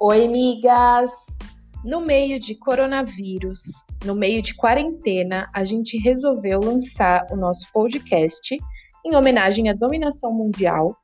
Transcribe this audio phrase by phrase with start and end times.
[0.00, 1.10] Oi, amigas!
[1.84, 8.56] No meio de coronavírus, no meio de quarentena, a gente resolveu lançar o nosso podcast
[9.04, 10.96] em homenagem à dominação mundial.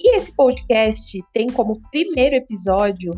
[0.00, 3.12] E esse podcast tem como primeiro episódio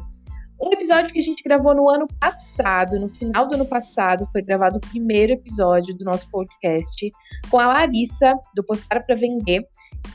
[0.61, 4.41] um episódio que a gente gravou no ano passado, no final do ano passado, foi
[4.41, 7.11] gravado o primeiro episódio do nosso podcast
[7.51, 9.67] com a Larissa, do Postar para Vender.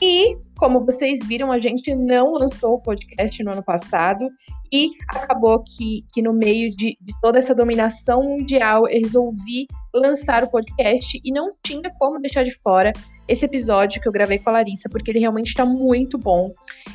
[0.02, 4.30] E, como vocês viram, a gente não lançou o podcast no ano passado
[4.72, 10.42] e acabou que, que no meio de, de toda essa dominação mundial, eu resolvi lançar
[10.42, 12.92] o podcast e não tinha como deixar de fora
[13.28, 16.50] esse episódio que eu gravei com a Larissa, porque ele realmente está muito bom.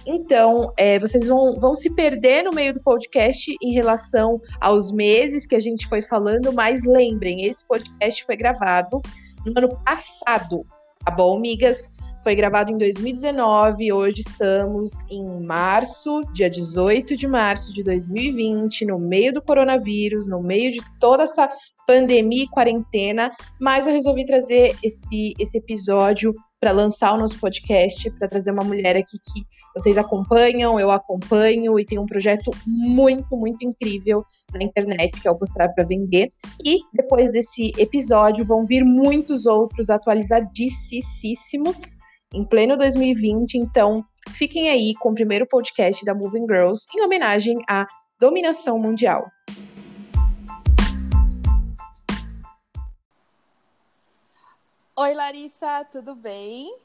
[0.05, 5.45] Então, é, vocês vão, vão se perder no meio do podcast em relação aos meses
[5.45, 9.01] que a gente foi falando, mas lembrem, esse podcast foi gravado
[9.45, 10.65] no ano passado,
[11.03, 11.87] tá bom, amigas?
[12.25, 18.97] Foi gravado em 2019, hoje estamos em março, dia 18 de março de 2020, no
[18.97, 21.47] meio do coronavírus, no meio de toda essa
[21.85, 28.09] pandemia e quarentena, mas eu resolvi trazer esse, esse episódio para lançar o nosso podcast,
[28.17, 29.45] para trazer uma mulher aqui que
[29.75, 35.31] vocês acompanham, eu acompanho e tem um projeto muito, muito incrível na internet, que é
[35.31, 36.29] o Mostrar para Vender.
[36.65, 41.97] E depois desse episódio vão vir muitos outros atualizadíssimos
[42.35, 47.57] em pleno 2020, então fiquem aí com o primeiro podcast da Moving Girls em homenagem
[47.67, 47.87] à
[48.19, 49.25] dominação mundial.
[54.97, 56.75] Oi, Larissa, tudo bem?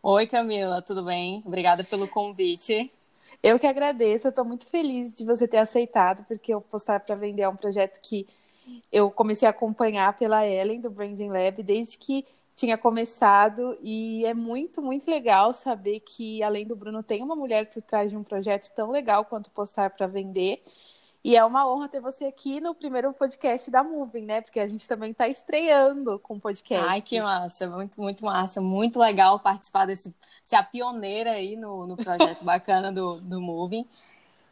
[0.00, 1.42] Oi, Camila, tudo bem?
[1.44, 2.88] Obrigada pelo convite.
[3.42, 7.16] Eu que agradeço, eu estou muito feliz de você ter aceitado, porque o Postar para
[7.16, 8.24] Vender é um projeto que
[8.92, 12.24] eu comecei a acompanhar pela Ellen, do Branding Lab, desde que
[12.56, 17.68] tinha começado, e é muito, muito legal saber que, além do Bruno, tem uma mulher
[17.68, 20.62] por trás de um projeto tão legal quanto Postar para Vender.
[21.22, 24.40] E é uma honra ter você aqui no primeiro podcast da Moving, né?
[24.40, 26.88] Porque a gente também está estreando com o podcast.
[26.88, 31.86] Ai, que massa, muito, muito massa, muito legal participar desse, ser a pioneira aí no,
[31.86, 33.86] no projeto bacana do, do Moving.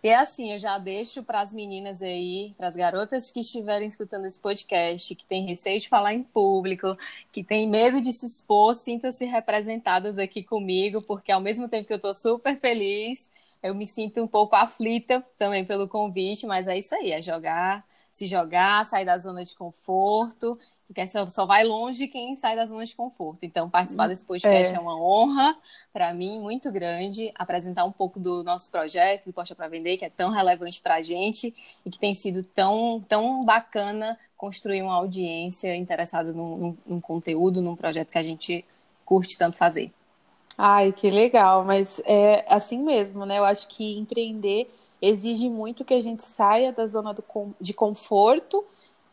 [0.05, 3.89] E é assim, eu já deixo para as meninas aí, para as garotas que estiverem
[3.89, 6.95] escutando esse podcast, que têm receio de falar em público,
[7.33, 11.93] que têm medo de se expor, sintam-se representadas aqui comigo, porque ao mesmo tempo que
[11.95, 13.33] eu estou super feliz,
[13.63, 17.83] eu me sinto um pouco aflita também pelo convite, mas é isso aí, é jogar,
[18.15, 22.85] se jogar, sair da zona de conforto, porque só vai longe quem sai da zona
[22.85, 23.45] de conforto.
[23.45, 25.57] Então, participar desse podcast é, é uma honra
[25.93, 30.05] para mim, muito grande, apresentar um pouco do nosso projeto, do Posta para Vender, que
[30.05, 31.53] é tão relevante para a gente
[31.85, 37.61] e que tem sido tão, tão bacana construir uma audiência interessada num, num, num conteúdo,
[37.61, 38.65] num projeto que a gente
[39.05, 39.93] curte tanto fazer.
[40.57, 43.41] Ai, que legal, mas é assim mesmo, né?
[43.41, 44.73] Eu acho que empreender
[45.05, 47.25] exige muito que a gente saia da zona do,
[47.61, 48.65] de conforto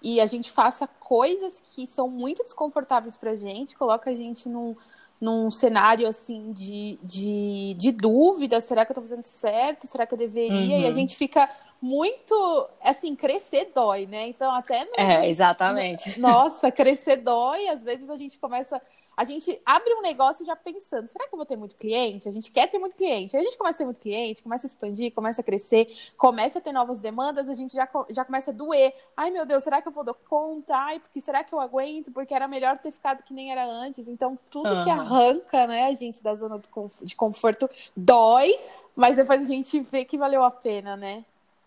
[0.02, 4.75] e a gente faça coisas que são muito desconfortáveis pra gente, coloca a gente num,
[5.19, 9.85] num cenário assim de, de, de dúvida, será que eu tô fazendo certo?
[9.85, 10.78] Será que eu deveria?
[10.78, 10.81] Uhum.
[10.81, 10.94] E a uhum.
[10.94, 11.50] gente fica
[11.81, 14.28] muito assim, crescer dói, né?
[14.28, 16.19] Então até no, É, exatamente.
[16.19, 18.81] No, nossa, crescer dói, às vezes a gente começa
[19.16, 22.30] a gente abre um negócio já pensando, será que eu vou ter muito cliente?
[22.30, 23.36] A gente quer ter muito cliente.
[23.36, 26.60] Aí a gente começa a ter muito cliente, começa a expandir, começa a crescer, começa
[26.60, 28.94] a ter novas demandas, a gente já, já começa a doer.
[29.16, 30.76] Ai, meu Deus, será que eu vou dar conta?
[30.76, 32.12] Ai, porque será que eu aguento?
[32.12, 34.08] Porque era melhor ter ficado que nem era antes.
[34.08, 34.84] Então, tudo uhum.
[34.84, 36.60] que arranca, né, a gente da zona
[37.02, 38.58] de conforto dói,
[38.96, 41.26] mas depois a gente vê que valeu a pena, né?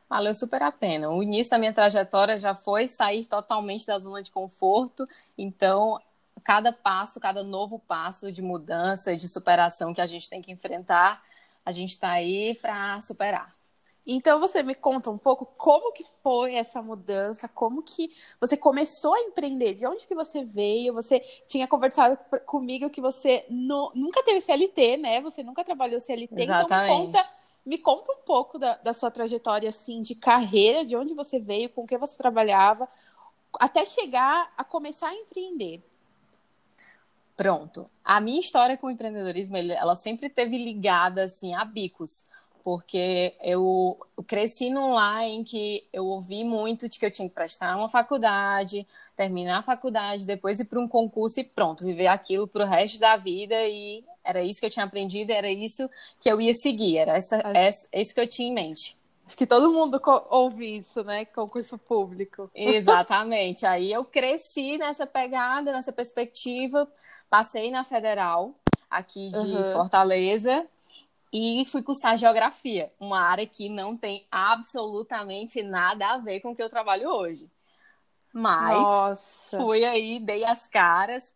[0.08, 1.10] Valeu super a pena.
[1.10, 6.00] O início da minha trajetória já foi sair totalmente da zona de conforto, então
[6.44, 11.24] cada passo, cada novo passo de mudança, de superação que a gente tem que enfrentar,
[11.64, 13.54] a gente está aí para superar.
[14.06, 19.14] Então você me conta um pouco como que foi essa mudança, como que você começou
[19.14, 24.22] a empreender, de onde que você veio, você tinha conversado comigo que você no, nunca
[24.22, 25.22] teve CLT, né?
[25.22, 26.74] Você nunca trabalhou CLT, Exatamente.
[26.74, 27.30] então me conta,
[27.64, 31.70] me conta um pouco da, da sua trajetória assim de carreira, de onde você veio,
[31.70, 32.86] com o que você trabalhava,
[33.58, 35.82] até chegar a começar a empreender.
[37.36, 37.90] Pronto.
[38.04, 42.24] A minha história com o empreendedorismo, ela sempre teve ligada assim a bicos,
[42.62, 47.34] porque eu, cresci num lar em que eu ouvi muito de que eu tinha que
[47.34, 48.86] prestar uma faculdade,
[49.16, 52.98] terminar a faculdade, depois ir para um concurso e pronto, viver aquilo para o resto
[52.98, 55.90] da vida e era isso que eu tinha aprendido, era isso
[56.20, 57.56] que eu ia seguir, era essa, Acho...
[57.56, 58.96] essa, esse que eu tinha em mente.
[59.26, 61.24] Acho que todo mundo ouve isso, né?
[61.24, 62.50] Concurso público.
[62.54, 63.64] Exatamente.
[63.64, 66.86] Aí eu cresci nessa pegada, nessa perspectiva,
[67.30, 68.54] passei na Federal,
[68.90, 69.72] aqui de uhum.
[69.72, 70.66] Fortaleza,
[71.32, 76.54] e fui cursar geografia, uma área que não tem absolutamente nada a ver com o
[76.54, 77.50] que eu trabalho hoje.
[78.32, 79.58] Mas Nossa.
[79.58, 81.32] fui aí, dei as caras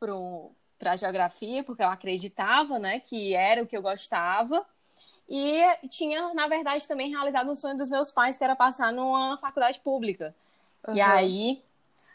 [0.79, 4.64] para a geografia, porque eu acreditava, né, que era o que eu gostava.
[5.28, 9.36] E tinha, na verdade, também realizado um sonho dos meus pais, que era passar numa
[9.38, 10.34] faculdade pública.
[10.86, 10.94] Uhum.
[10.94, 11.62] E aí,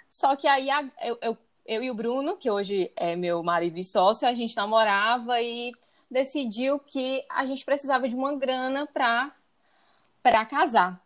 [0.10, 0.68] só que aí
[1.02, 4.56] eu, eu, eu e o Bruno, que hoje é meu marido e sócio, a gente
[4.56, 5.74] namorava e
[6.10, 9.32] decidiu que a gente precisava de uma grana para
[10.22, 11.03] para casar.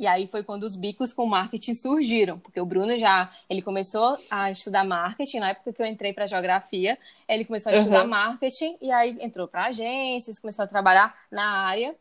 [0.00, 4.16] E aí foi quando os bicos com marketing surgiram, porque o Bruno já ele começou
[4.30, 6.98] a estudar marketing na época que eu entrei para geografia,
[7.28, 7.80] ele começou a uhum.
[7.82, 11.94] estudar marketing e aí entrou para agências, começou a trabalhar na área.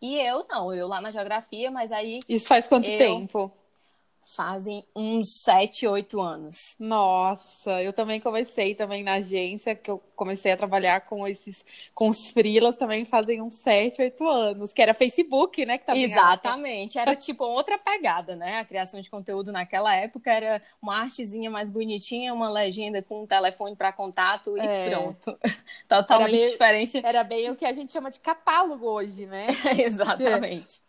[0.00, 2.96] E eu não, eu lá na geografia, mas aí Isso faz quanto eu...
[2.96, 3.52] tempo?
[4.34, 6.76] Fazem uns sete, oito anos.
[6.78, 11.64] Nossa, eu também comecei também na agência, que eu comecei a trabalhar com esses,
[11.94, 15.78] com os freelas também fazem uns sete, oito anos, que era Facebook, né?
[15.78, 18.60] Que tava Exatamente, era tipo outra pegada, né?
[18.60, 23.26] A criação de conteúdo naquela época era uma artezinha mais bonitinha, uma legenda com um
[23.26, 24.90] telefone para contato e é.
[24.90, 25.38] pronto.
[25.88, 27.06] Totalmente era bem, diferente.
[27.06, 29.48] Era bem o que a gente chama de catálogo hoje, né?
[29.78, 30.80] Exatamente.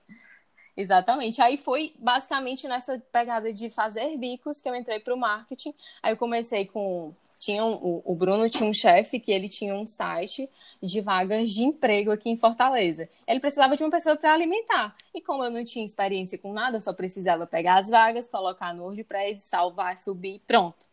[0.75, 1.41] Exatamente.
[1.41, 5.73] Aí foi basicamente nessa pegada de fazer bicos que eu entrei para o marketing.
[6.01, 7.13] Aí eu comecei com.
[7.39, 10.49] Tinha um, o Bruno tinha um chefe que ele tinha um site
[10.81, 13.09] de vagas de emprego aqui em Fortaleza.
[13.27, 14.95] Ele precisava de uma pessoa para alimentar.
[15.13, 18.73] E como eu não tinha experiência com nada, eu só precisava pegar as vagas, colocar
[18.73, 20.87] no WordPress, salvar, subir, pronto.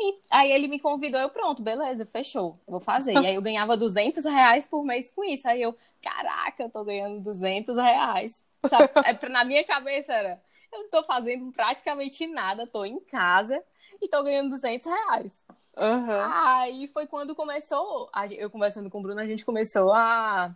[0.00, 3.14] E aí ele me convidou, eu pronto, beleza, fechou, vou fazer.
[3.14, 5.48] E aí eu ganhava 200 reais por mês com isso.
[5.48, 8.42] Aí eu, caraca, eu tô ganhando 200 reais.
[8.66, 8.88] Sabe?
[9.04, 10.40] É, na minha cabeça era,
[10.72, 13.62] eu não tô fazendo praticamente nada, tô em casa
[14.00, 15.44] e tô ganhando 200 reais.
[15.76, 16.20] Uhum.
[16.32, 20.54] Aí foi quando começou, eu conversando com o Bruno, a gente começou a,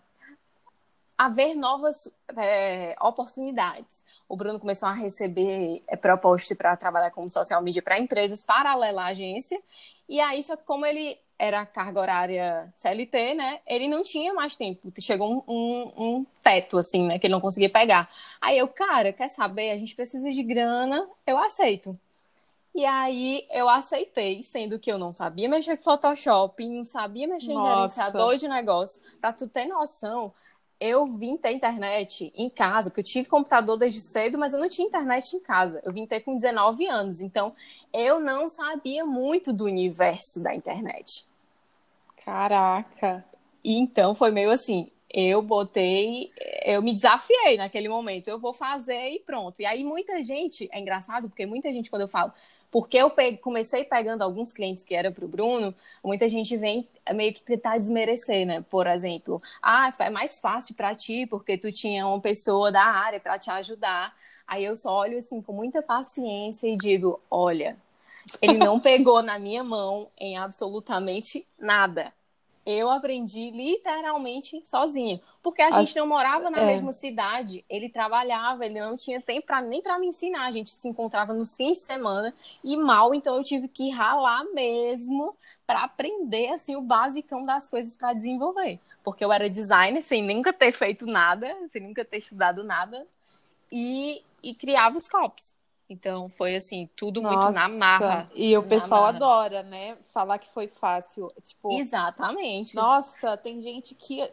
[1.23, 4.05] a ver novas é, oportunidades.
[4.29, 9.03] O Bruno começou a receber é, propostas para trabalhar como social media para empresas paralela
[9.03, 9.63] à agência.
[10.09, 13.61] E aí, só que como ele era carga horária CLT, né?
[13.69, 14.93] Ele não tinha mais tempo.
[15.01, 17.21] Chegou um, um, um, teto, assim, né?
[17.21, 18.11] Que ele não conseguia pegar.
[18.41, 19.71] Aí eu, cara, quer saber?
[19.71, 21.97] A gente precisa de grana, eu aceito.
[22.75, 27.53] E aí eu aceitei, sendo que eu não sabia mexer com Photoshop, não sabia mexer
[27.53, 27.69] Nossa.
[27.69, 29.03] em gerenciador de negócio.
[29.21, 30.33] Pra tu ter noção,
[30.83, 34.69] eu vim ter internet em casa, porque eu tive computador desde cedo, mas eu não
[34.69, 35.81] tinha internet em casa.
[35.85, 37.55] Eu vim ter com 19 anos, então
[37.93, 41.25] eu não sabia muito do universo da internet.
[42.25, 43.25] Caraca!
[43.65, 46.33] Então foi meio assim, eu botei,
[46.65, 49.63] eu me desafiei naquele momento, eu vou fazer e pronto.
[49.63, 52.33] E aí muita gente, é engraçado porque muita gente quando eu falo,
[52.73, 57.35] porque eu comecei pegando alguns clientes que era para o Bruno, muita gente vem meio
[57.35, 58.65] que tentar desmerecer, né?
[58.71, 63.21] Por exemplo, ah, é mais fácil para ti porque tu tinha uma pessoa da área
[63.21, 64.17] para te ajudar.
[64.47, 67.77] Aí eu só olho assim com muita paciência e digo, olha,
[68.41, 72.11] ele não pegou na minha mão em absolutamente nada.
[72.65, 76.67] Eu aprendi literalmente sozinha, porque a gente não morava na é.
[76.67, 77.65] mesma cidade.
[77.69, 80.47] Ele trabalhava, ele não tinha tempo pra, nem para me ensinar.
[80.47, 82.33] A gente se encontrava nos fins de semana
[82.63, 85.37] e mal, então eu tive que ralar mesmo
[85.67, 90.53] para aprender assim o basicão das coisas para desenvolver, porque eu era designer sem nunca
[90.53, 93.07] ter feito nada, sem nunca ter estudado nada
[93.71, 95.55] e, e criava os copos.
[95.93, 98.31] Então foi assim, tudo Nossa, muito na marra.
[98.35, 99.17] E o pessoal marra.
[99.17, 99.97] adora, né?
[100.13, 101.31] Falar que foi fácil.
[101.43, 102.75] Tipo, Exatamente.
[102.75, 104.29] Nossa, tem gente que,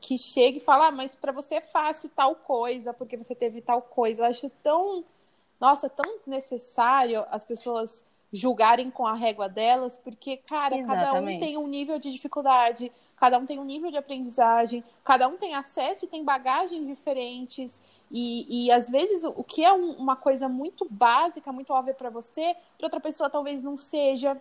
[0.00, 3.62] que chega e fala, ah, mas para você é fácil tal coisa, porque você teve
[3.62, 4.22] tal coisa.
[4.22, 5.04] Eu acho tão.
[5.58, 11.06] Nossa, tão desnecessário as pessoas julgarem com a régua delas, porque, cara, Exatamente.
[11.06, 15.26] cada um tem um nível de dificuldade, cada um tem um nível de aprendizagem, cada
[15.26, 17.80] um tem acesso e tem bagagens diferentes.
[18.10, 22.10] E, e às vezes o que é um, uma coisa muito básica, muito óbvia para
[22.10, 24.36] você, para outra pessoa talvez não seja.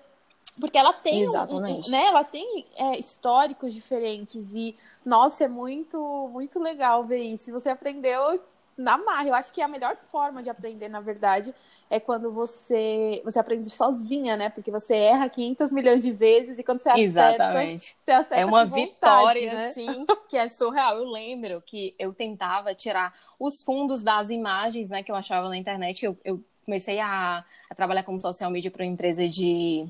[0.59, 2.05] Porque ela tem, um, né?
[2.05, 7.51] Ela tem é, históricos diferentes e nossa, é muito muito legal ver isso.
[7.51, 8.41] Você aprendeu
[8.77, 9.27] na marra.
[9.27, 11.53] Eu acho que a melhor forma de aprender, na verdade,
[11.89, 14.49] é quando você você aprende sozinha, né?
[14.49, 17.95] Porque você erra 500 milhões de vezes e quando você acerta, Exatamente.
[18.03, 19.67] Você acerta é uma vontade, vitória né?
[19.67, 20.97] assim que é surreal.
[20.97, 25.57] Eu lembro que eu tentava tirar os fundos das imagens, né, que eu achava na
[25.57, 26.05] internet.
[26.05, 29.87] Eu, eu comecei a, a trabalhar como social media para uma empresa de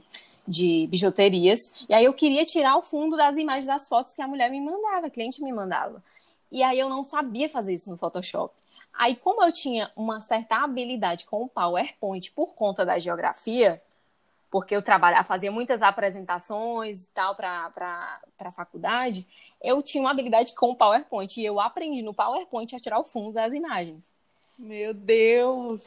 [0.47, 1.59] de bijuterias.
[1.89, 4.61] E aí eu queria tirar o fundo das imagens das fotos que a mulher me
[4.61, 6.01] mandava, a cliente me mandava.
[6.49, 8.53] E aí eu não sabia fazer isso no Photoshop.
[8.97, 13.79] Aí, como eu tinha uma certa habilidade com o PowerPoint por conta da geografia,
[14.49, 19.27] porque eu trabalhava, fazia muitas apresentações e tal para a faculdade,
[19.61, 23.03] eu tinha uma habilidade com o PowerPoint e eu aprendi no PowerPoint a tirar o
[23.03, 24.11] fundo das imagens.
[24.57, 25.83] Meu Deus!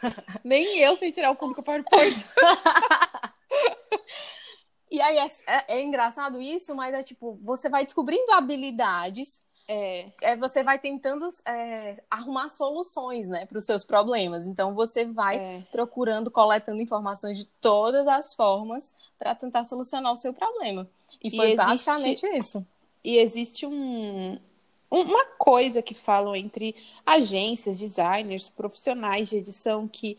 [0.42, 2.24] Nem eu sei tirar o fundo com o PowerPoint.
[4.90, 9.44] e aí é, é, é, engraçado isso, mas é tipo, você vai descobrindo habilidades.
[9.66, 10.06] É.
[10.20, 14.46] é você vai tentando é, arrumar soluções né, para os seus problemas.
[14.46, 15.62] Então, você vai é.
[15.72, 20.88] procurando, coletando informações de todas as formas para tentar solucionar o seu problema.
[21.22, 21.66] E foi e existe...
[21.66, 22.66] basicamente isso.
[23.02, 24.38] E existe um,
[24.90, 30.18] uma coisa que falam entre agências, designers, profissionais de edição que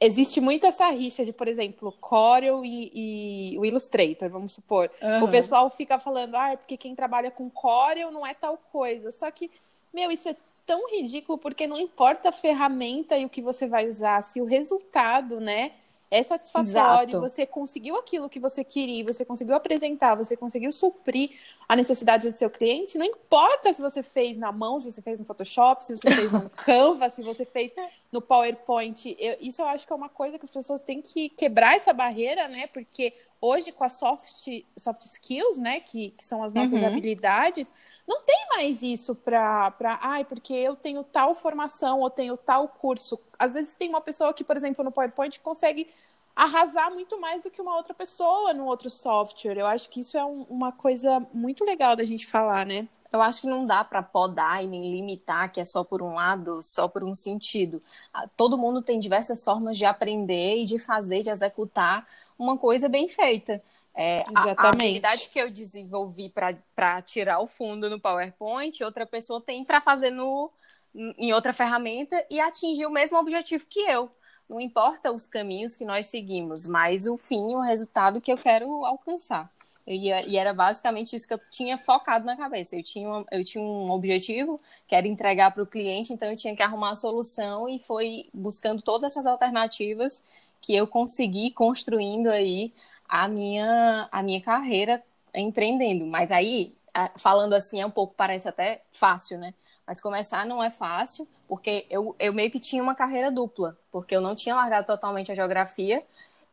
[0.00, 4.90] existe muito essa rixa de, por exemplo, Corel e, e o Illustrator, vamos supor.
[5.00, 5.24] Uhum.
[5.24, 9.12] O pessoal fica falando, ah, porque quem trabalha com Corel não é tal coisa.
[9.12, 9.50] Só que,
[9.92, 13.88] meu, isso é tão ridículo porque não importa a ferramenta e o que você vai
[13.88, 15.72] usar, se o resultado, né,
[16.10, 17.20] é satisfatório, Exato.
[17.20, 21.30] você conseguiu aquilo que você queria, você conseguiu apresentar, você conseguiu suprir
[21.68, 25.18] a necessidade do seu cliente, não importa se você fez na mão, se você fez
[25.18, 27.74] no Photoshop, se você fez no Canva, se você fez
[28.10, 29.14] no PowerPoint.
[29.18, 31.92] Eu, isso eu acho que é uma coisa que as pessoas têm que quebrar essa
[31.92, 32.66] barreira, né?
[32.68, 34.48] Porque hoje, com as soft,
[34.78, 36.86] soft skills, né, que, que são as nossas uhum.
[36.86, 37.74] habilidades,
[38.08, 43.20] não tem mais isso para, ai, porque eu tenho tal formação ou tenho tal curso.
[43.38, 45.88] Às vezes tem uma pessoa que, por exemplo, no PowerPoint consegue
[46.34, 49.58] arrasar muito mais do que uma outra pessoa no outro software.
[49.58, 52.88] Eu acho que isso é um, uma coisa muito legal da gente falar, né?
[53.12, 56.14] Eu acho que não dá para podar e nem limitar que é só por um
[56.14, 57.82] lado, só por um sentido.
[58.12, 62.06] Ah, todo mundo tem diversas formas de aprender e de fazer, de executar
[62.38, 63.62] uma coisa bem feita.
[64.00, 64.60] É, Exatamente.
[64.60, 69.64] A, a habilidade que eu desenvolvi para tirar o fundo no PowerPoint, outra pessoa tem
[69.64, 70.52] para fazer no,
[70.94, 74.08] em outra ferramenta e atingir o mesmo objetivo que eu.
[74.48, 78.84] Não importa os caminhos que nós seguimos, mas o fim, o resultado que eu quero
[78.84, 79.50] alcançar.
[79.84, 82.76] E, e era basicamente isso que eu tinha focado na cabeça.
[82.76, 86.54] Eu tinha, eu tinha um objetivo, que era entregar para o cliente, então eu tinha
[86.54, 90.22] que arrumar a solução e foi buscando todas essas alternativas
[90.60, 92.72] que eu consegui construindo aí
[93.08, 95.02] a minha, a minha carreira
[95.34, 96.06] empreendendo.
[96.06, 96.74] Mas aí,
[97.16, 99.54] falando assim, é um pouco, parece até fácil, né?
[99.86, 104.14] Mas começar não é fácil, porque eu, eu meio que tinha uma carreira dupla, porque
[104.14, 106.04] eu não tinha largado totalmente a geografia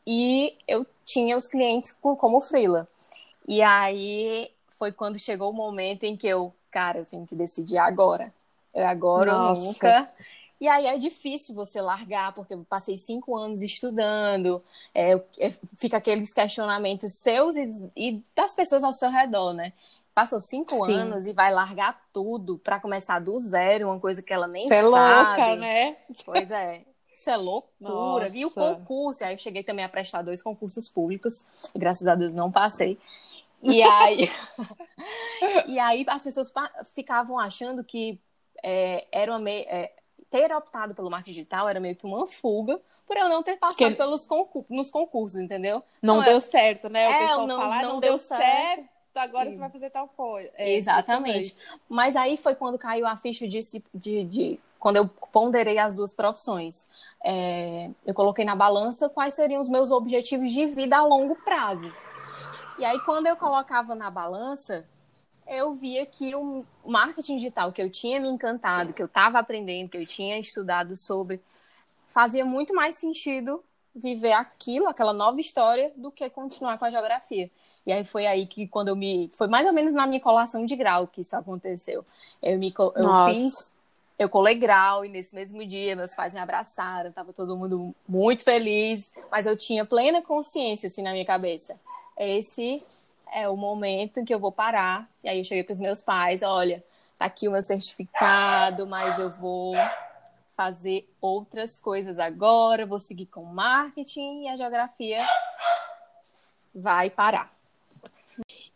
[0.07, 2.87] e eu tinha os clientes como freela.
[3.47, 7.77] E aí foi quando chegou o momento em que eu, cara, eu tenho que decidir
[7.77, 8.33] agora.
[8.73, 9.59] É agora Nossa.
[9.59, 10.09] ou nunca.
[10.59, 15.97] E aí é difícil você largar, porque eu passei cinco anos estudando, é, é, fica
[15.97, 19.73] aqueles questionamentos seus e, e, das pessoas ao seu redor, né?
[20.13, 20.93] Passou cinco Sim.
[20.93, 24.81] anos e vai largar tudo para começar do zero, uma coisa que ela nem Cê
[24.81, 24.87] sabe.
[24.87, 25.97] Você é louca, né?
[26.25, 26.81] Pois é.
[27.13, 28.25] Isso é loucura.
[28.25, 28.37] Nossa.
[28.37, 31.33] E o concurso, aí eu cheguei também a prestar dois concursos públicos,
[31.73, 32.97] e graças a Deus não passei.
[33.63, 34.29] E aí,
[35.67, 36.51] e aí as pessoas
[36.93, 38.19] ficavam achando que
[38.63, 39.91] é, era uma é,
[40.35, 43.77] ter optado pelo marketing digital era meio que uma fuga por eu não ter passado
[43.77, 43.95] Porque...
[43.95, 45.81] pelos concur nos concursos, entendeu?
[46.01, 46.41] Não, não deu é...
[46.41, 47.07] certo, né?
[47.07, 49.53] O é, pessoal não, fala, ah, não, não, deu certo, certo agora Sim.
[49.53, 50.49] você vai fazer tal coisa.
[50.55, 51.55] É, Exatamente.
[51.87, 53.59] Mas aí foi quando caiu a ficha de,
[53.93, 56.87] de, de quando eu ponderei as duas profissões.
[57.23, 61.93] É, eu coloquei na balança quais seriam os meus objetivos de vida a longo prazo.
[62.77, 64.85] E aí, quando eu colocava na balança,
[65.47, 69.89] eu via que o marketing digital que eu tinha me encantado, que eu estava aprendendo,
[69.89, 71.41] que eu tinha estudado sobre,
[72.07, 73.63] fazia muito mais sentido
[73.95, 77.49] viver aquilo, aquela nova história, do que continuar com a geografia.
[77.85, 79.29] E aí foi aí que quando eu me.
[79.35, 82.03] Foi mais ou menos na minha colação de grau que isso aconteceu.
[82.41, 83.71] Eu me eu fiz.
[84.17, 88.45] Eu colei grau e nesse mesmo dia meus pais me abraçaram, tava todo mundo muito
[88.45, 91.77] feliz, mas eu tinha plena consciência assim na minha cabeça.
[92.17, 92.81] Esse
[93.35, 95.09] é o momento em que eu vou parar.
[95.21, 96.81] E aí eu cheguei para os meus pais, olha,
[97.19, 99.75] tá aqui o meu certificado, mas eu vou
[100.55, 105.19] fazer outras coisas agora, vou seguir com marketing e a geografia
[106.73, 107.53] vai parar.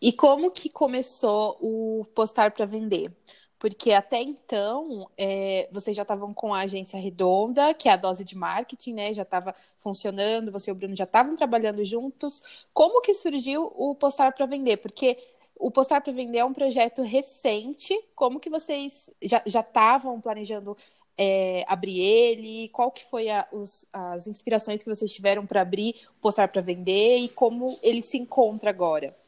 [0.02, 3.14] E como que começou o postar para vender?
[3.60, 8.24] Porque até então, é, vocês já estavam com a agência redonda, que é a dose
[8.24, 9.14] de marketing, né?
[9.14, 12.42] Já estava funcionando, você e o Bruno já estavam trabalhando juntos.
[12.74, 14.78] Como que surgiu o Postar para Vender?
[14.78, 15.18] Porque
[15.58, 17.94] o Postar para Vender é um projeto recente.
[18.16, 20.78] Como que vocês já estavam planejando
[21.18, 22.70] é, abrir ele?
[22.70, 26.62] Qual que foi a, os, as inspirações que vocês tiveram para abrir o Postar para
[26.62, 29.19] Vender e como ele se encontra agora?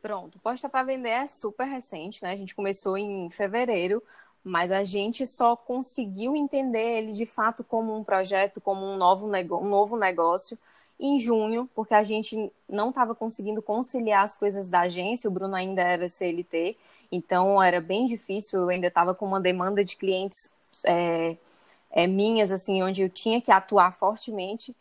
[0.00, 2.30] Pronto, Posta para Vender é super recente, né?
[2.30, 4.02] A gente começou em fevereiro,
[4.44, 9.26] mas a gente só conseguiu entender ele de fato como um projeto, como um novo,
[9.26, 10.56] um novo negócio
[11.00, 15.54] em junho, porque a gente não estava conseguindo conciliar as coisas da agência, o Bruno
[15.54, 16.76] ainda era CLT,
[17.10, 20.50] então era bem difícil, eu ainda estava com uma demanda de clientes
[20.84, 21.36] é,
[21.90, 24.74] é, minhas, assim, onde eu tinha que atuar fortemente,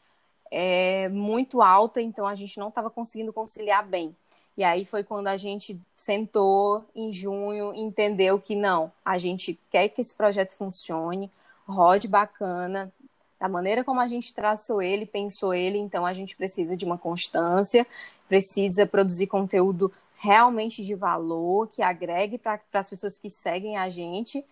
[0.49, 4.15] é, muito alta, então a gente não estava conseguindo conciliar bem.
[4.57, 9.87] E aí foi quando a gente sentou em junho, entendeu que não, a gente quer
[9.89, 11.31] que esse projeto funcione,
[11.67, 12.91] rode bacana,
[13.39, 16.97] da maneira como a gente traçou ele, pensou ele, então a gente precisa de uma
[16.97, 17.85] constância,
[18.27, 24.43] precisa produzir conteúdo realmente de valor, que agregue para as pessoas que seguem a gente.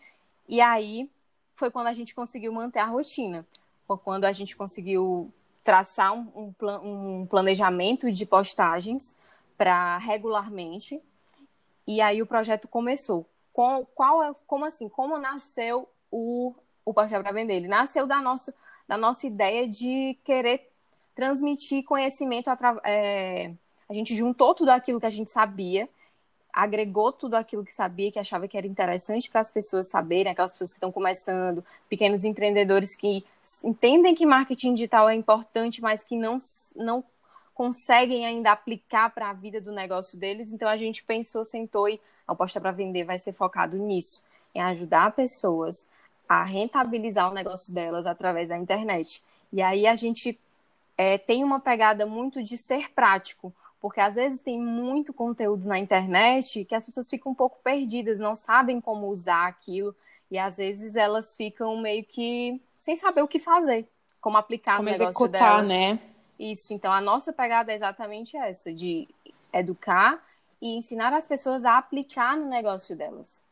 [0.47, 1.09] E aí
[1.55, 3.43] foi quando a gente conseguiu manter a rotina.
[3.87, 5.33] Foi quando a gente conseguiu
[5.63, 9.15] traçar um, um, plan, um planejamento de postagens
[9.57, 10.99] para regularmente.
[11.87, 13.25] E aí o projeto começou.
[13.53, 14.89] Qual, qual é, como assim?
[14.89, 17.55] Como nasceu o, o Postar para Vender?
[17.55, 18.53] Ele nasceu da nossa,
[18.87, 20.69] da nossa ideia de querer
[21.13, 22.49] transmitir conhecimento.
[22.83, 23.53] É,
[23.87, 25.87] a gente juntou tudo aquilo que a gente sabia
[26.55, 30.53] agregou tudo aquilo que sabia, que achava que era interessante para as pessoas saberem, aquelas
[30.53, 33.25] pessoas que estão começando, pequenos empreendedores que
[33.61, 36.37] entendem que marketing digital é importante, mas que não,
[36.73, 37.03] não
[37.55, 40.53] conseguem ainda aplicar para a vida do negócio deles.
[40.53, 44.61] Então a gente pensou, sentou e a aposta para vender vai ser focado nisso, em
[44.61, 45.87] ajudar pessoas
[46.29, 49.23] a rentabilizar o negócio delas através da internet.
[49.51, 50.39] E aí a gente
[50.97, 53.51] é, tem uma pegada muito de ser prático
[53.85, 58.19] porque às vezes tem muito conteúdo na internet que as pessoas ficam um pouco perdidas,
[58.19, 59.95] não sabem como usar aquilo,
[60.31, 63.87] e às vezes elas ficam meio que sem saber o que fazer,
[64.19, 65.69] como aplicar como no negócio delas.
[65.69, 65.99] né?
[66.39, 69.07] Isso, então a nossa pegada é exatamente essa, de
[69.53, 70.23] educar
[70.61, 73.43] e ensinar as pessoas a aplicar no negócio delas.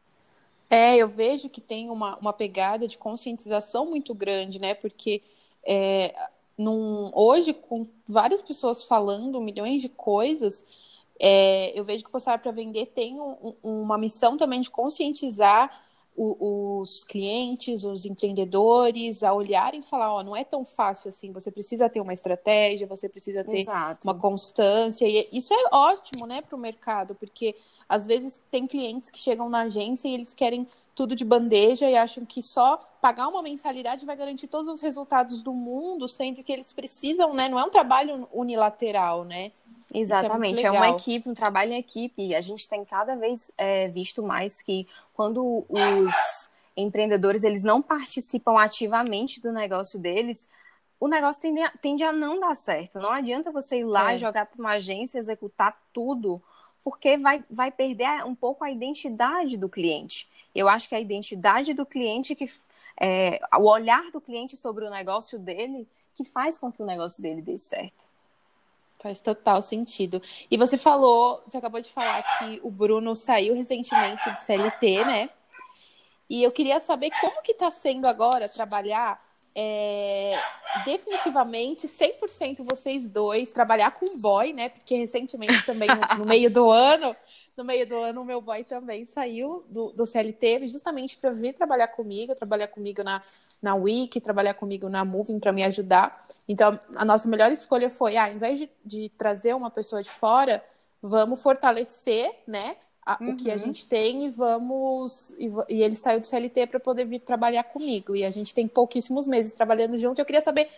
[0.69, 4.73] É, eu vejo que tem uma, uma pegada de conscientização muito grande, né?
[4.73, 5.21] Porque
[5.63, 6.13] é,
[6.57, 10.65] num, hoje, com várias pessoas falando milhões de coisas,
[11.19, 15.82] é, eu vejo que o Postar para Vender tem um, uma missão também de conscientizar
[16.15, 21.31] o, os clientes, os empreendedores, a olharem e falar, ó, não é tão fácil assim,
[21.31, 24.07] você precisa ter uma estratégia, você precisa ter Exato.
[24.07, 27.55] uma constância, e isso é ótimo, né, para o mercado, porque
[27.87, 31.95] às vezes tem clientes que chegam na agência e eles querem tudo de bandeja e
[31.95, 36.51] acham que só pagar uma mensalidade vai garantir todos os resultados do mundo, sendo que
[36.53, 37.49] eles precisam, né?
[37.49, 39.51] Não é um trabalho unilateral, né?
[39.93, 42.33] É Exatamente, é, é, uma equipe, um trabalho em equipe.
[42.33, 48.59] A gente tem cada vez é, visto mais que quando os empreendedores eles não participam
[48.59, 50.49] ativamente do negócio deles,
[50.99, 52.99] o negócio tende a, tende a não dar certo.
[52.99, 54.17] Não adianta você ir lá é.
[54.17, 56.41] jogar para uma agência, executar tudo,
[56.83, 60.27] porque vai, vai perder um pouco a identidade do cliente.
[60.55, 62.49] Eu acho que a identidade do cliente, que
[62.99, 67.21] é, o olhar do cliente sobre o negócio dele, que faz com que o negócio
[67.21, 68.12] dele dê certo.
[69.03, 70.21] Faz total sentido.
[70.49, 75.29] E você falou, você acabou de falar que o Bruno saiu recentemente do CLT, né?
[76.29, 79.21] E eu queria saber como que está sendo agora trabalhar
[79.53, 80.39] é,
[80.85, 84.69] definitivamente 100% vocês dois trabalhar com boy, né?
[84.69, 87.15] Porque recentemente também no, meio do ano,
[87.55, 91.53] no meio do ano o meu boy também saiu do, do CLT justamente para vir
[91.53, 93.21] trabalhar comigo, trabalhar comigo na
[93.63, 96.27] na Wiki, trabalhar comigo na Moving para me ajudar.
[96.47, 100.09] Então, a nossa melhor escolha foi, ah, ao invés de, de trazer uma pessoa de
[100.09, 100.61] fora,
[101.01, 103.31] vamos fortalecer, né, a, uhum.
[103.31, 103.59] o que a uhum.
[103.59, 105.31] gente tem e vamos.
[105.39, 108.15] E, e ele saiu do CLT para poder vir trabalhar comigo.
[108.15, 110.19] E a gente tem pouquíssimos meses trabalhando junto.
[110.19, 110.69] Eu queria saber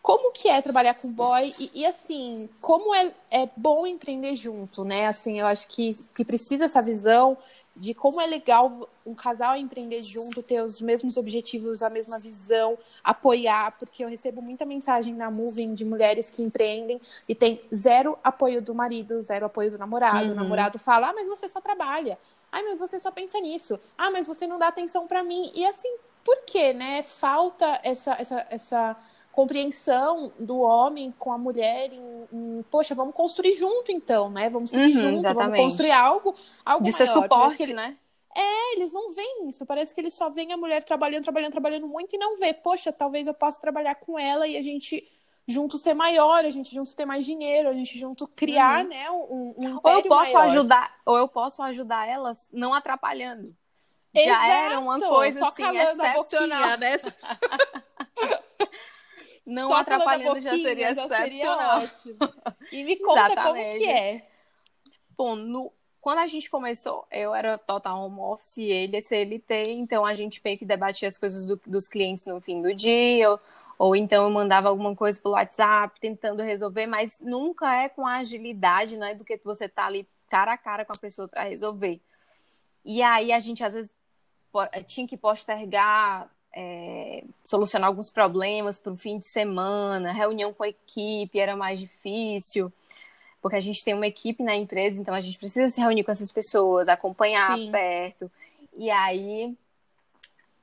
[0.00, 4.84] como que é trabalhar com boy e, e, assim, como é, é bom empreender junto,
[4.84, 5.06] né?
[5.06, 7.36] Assim, eu acho que, que precisa essa visão
[7.74, 12.78] de como é legal um casal empreender junto, ter os mesmos objetivos, a mesma visão,
[13.02, 18.18] apoiar, porque eu recebo muita mensagem na Moving de mulheres que empreendem e tem zero
[18.22, 20.26] apoio do marido, zero apoio do namorado.
[20.26, 20.32] Uhum.
[20.32, 22.18] O namorado fala: "Ah, mas você só trabalha.
[22.50, 23.80] Ai, mas você só pensa nisso.
[23.96, 25.50] Ah, mas você não dá atenção para mim".
[25.54, 27.02] E assim, por quê, né?
[27.02, 28.96] Falta essa essa essa
[29.32, 34.48] compreensão do homem com a mulher em, em, poxa, vamos construir junto então, né?
[34.50, 35.50] Vamos seguir uhum, junto, exatamente.
[35.50, 37.06] vamos construir algo, algo de maior.
[37.06, 37.74] ser suporte, ele...
[37.74, 37.96] né?
[38.34, 39.66] É, eles não veem isso.
[39.66, 42.52] Parece que eles só veem a mulher trabalhando, trabalhando, trabalhando muito e não vê.
[42.52, 45.02] Poxa, talvez eu possa trabalhar com ela e a gente
[45.46, 48.88] junto ser maior, a gente junto ter mais dinheiro, a gente junto criar, uhum.
[48.88, 50.46] né, um, um Ou eu posso maior.
[50.46, 53.54] ajudar, ou eu posso ajudar elas não atrapalhando.
[54.14, 56.62] Exato, Já era uma coisa só assim, calando excepcional.
[56.62, 56.98] a boquinha, né?
[59.46, 61.88] não Só atrapalhando já seria já excepcional.
[61.88, 62.18] Seria.
[62.70, 64.26] E me conta como que é.
[65.16, 70.04] Bom, no, quando a gente começou, eu era total home office, ele é CLT, então
[70.04, 73.40] a gente meio que debatia as coisas do, dos clientes no fim do dia, ou,
[73.78, 78.16] ou, então eu mandava alguma coisa pelo WhatsApp tentando resolver, mas nunca é com a
[78.16, 82.00] agilidade, né, do que você tá ali cara a cara com a pessoa para resolver.
[82.84, 83.92] E aí a gente às vezes
[84.86, 90.68] tinha que postergar, é, solucionar alguns problemas para o fim de semana, reunião com a
[90.68, 92.72] equipe era mais difícil
[93.42, 96.12] porque a gente tem uma equipe na empresa, então a gente precisa se reunir com
[96.12, 97.72] essas pessoas, acompanhar Sim.
[97.72, 98.30] perto.
[98.76, 99.52] E aí,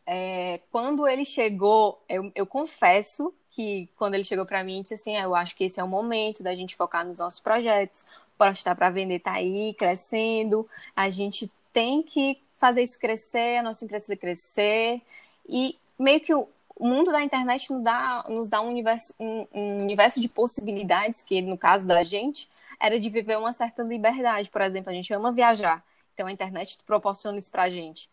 [0.08, 5.18] é, quando ele chegou, eu, eu, confesso que quando ele chegou para mim, disse assim:
[5.18, 8.06] ah, eu acho que esse é o momento da gente focar nos nossos projetos,
[8.54, 13.84] estar para vender tá aí, crescendo, a gente tem que fazer isso crescer, a nossa
[13.84, 15.02] empresa precisa crescer.
[15.50, 16.48] E meio que o,
[16.80, 21.42] mundo da internet nos dá, nos dá um, universo, um, um universo de possibilidades, que
[21.42, 22.48] no caso da gente,
[22.80, 24.50] era de viver uma certa liberdade.
[24.50, 25.84] Por exemplo, a gente ama viajar,
[26.14, 28.10] então a internet proporciona isso pra gente.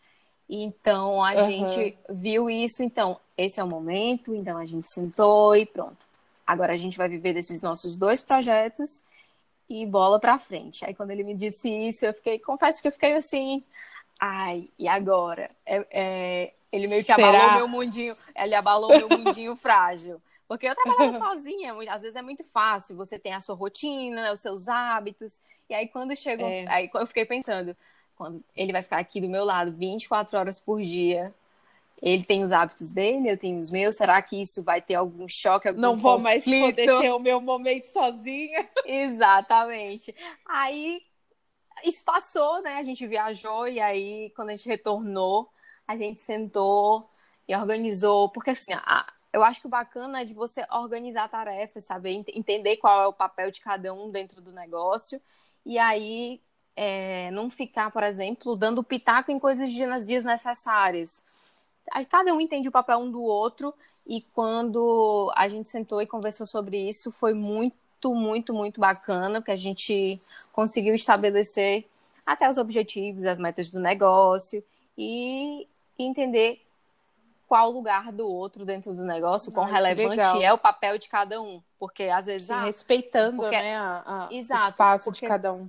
[0.49, 1.45] Então a uhum.
[1.45, 5.99] gente viu isso, então esse é o momento, então a gente sentou e pronto.
[6.47, 9.03] Agora a gente vai viver desses nossos dois projetos
[9.69, 10.85] e bola pra frente.
[10.85, 13.63] Aí quando ele me disse isso, eu fiquei, confesso que eu fiquei assim,
[14.19, 15.51] ai, e agora?
[15.65, 17.29] É, é, ele meio que Será?
[17.29, 20.21] abalou meu mundinho, ele abalou meu mundinho frágil.
[20.49, 24.41] Porque eu trabalhava sozinha, às vezes é muito fácil, você tem a sua rotina, os
[24.41, 26.65] seus hábitos, e aí quando chegou, é.
[26.69, 27.77] aí eu fiquei pensando,
[28.17, 31.35] quando ele vai ficar aqui do meu lado 24 horas por dia,
[32.01, 35.27] ele tem os hábitos dele, eu tenho os meus, será que isso vai ter algum
[35.29, 38.69] choque, algum Não vou mais poder ter o meu momento sozinha.
[38.85, 40.15] Exatamente.
[40.47, 41.01] Aí
[41.83, 42.75] isso passou, né?
[42.75, 45.49] A gente viajou e aí quando a gente retornou,
[45.87, 47.09] a gente sentou
[47.49, 51.85] e organizou, porque assim, a, eu acho que o bacana é de você organizar tarefas,
[51.85, 55.21] saber entender qual é o papel de cada um dentro do negócio
[55.65, 56.41] e aí
[56.75, 59.71] é, não ficar, por exemplo, dando pitaco em coisas
[60.05, 61.23] desnecessárias.
[62.11, 63.75] Cada um entende o papel um do outro
[64.07, 69.53] e quando a gente sentou e conversou sobre isso foi muito, muito, muito bacana, porque
[69.53, 70.21] a gente
[70.53, 71.87] conseguiu estabelecer
[72.25, 74.65] até os objetivos, as metas do negócio
[74.99, 76.61] e entender
[77.47, 81.09] qual o lugar do outro dentro do negócio, quão Ai, relevante é o papel de
[81.09, 81.63] cada um.
[81.79, 82.49] Porque às vezes.
[82.49, 83.57] Sim, ah, respeitando porque...
[83.57, 85.21] né, a, a, Exato, o espaço porque...
[85.21, 85.69] de cada um.